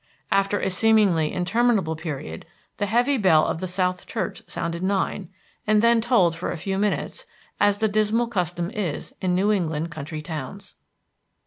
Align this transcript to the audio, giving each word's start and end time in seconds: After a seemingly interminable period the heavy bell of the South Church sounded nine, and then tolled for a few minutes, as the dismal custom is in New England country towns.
After 0.31 0.59
a 0.59 0.71
seemingly 0.71 1.31
interminable 1.31 1.95
period 1.95 2.47
the 2.77 2.87
heavy 2.87 3.17
bell 3.19 3.45
of 3.45 3.59
the 3.59 3.67
South 3.67 4.07
Church 4.07 4.41
sounded 4.47 4.81
nine, 4.81 5.29
and 5.67 5.79
then 5.79 6.01
tolled 6.01 6.35
for 6.35 6.49
a 6.51 6.57
few 6.57 6.79
minutes, 6.79 7.27
as 7.59 7.77
the 7.77 7.87
dismal 7.87 8.25
custom 8.25 8.71
is 8.71 9.13
in 9.21 9.35
New 9.35 9.51
England 9.51 9.91
country 9.91 10.23
towns. 10.23 10.73